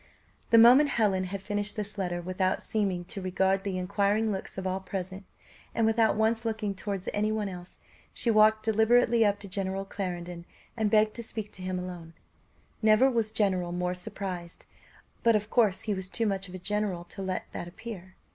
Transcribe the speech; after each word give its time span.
The 0.49 0.57
moment 0.57 0.89
Helen 0.89 1.25
had 1.25 1.41
finished 1.43 1.75
this 1.75 1.95
letter, 1.95 2.23
without 2.23 2.63
seeming 2.63 3.05
to 3.05 3.21
regard 3.21 3.63
the 3.63 3.77
inquiring 3.77 4.31
looks 4.31 4.57
of 4.57 4.65
all 4.65 4.79
present, 4.79 5.25
and 5.75 5.85
without 5.85 6.15
once 6.15 6.43
looking 6.43 6.73
towards 6.73 7.07
any 7.13 7.31
one 7.31 7.47
else, 7.47 7.81
she 8.11 8.31
walked 8.31 8.63
deliberately 8.65 9.23
up 9.23 9.37
to 9.41 9.47
General 9.47 9.85
Clarendon, 9.85 10.45
and 10.75 10.89
begged 10.89 11.13
to 11.17 11.23
speak 11.23 11.51
to 11.51 11.61
him 11.61 11.77
alone. 11.77 12.15
Never 12.81 13.11
was 13.11 13.29
general 13.29 13.71
more 13.71 13.93
surprised, 13.93 14.65
but 15.21 15.35
of 15.35 15.51
course 15.51 15.81
he 15.81 15.93
was 15.93 16.09
too 16.09 16.25
much 16.25 16.49
of 16.49 16.55
a 16.55 16.57
general 16.57 17.03
to 17.03 17.21
let 17.21 17.43
that 17.51 17.67
appear. 17.67 18.15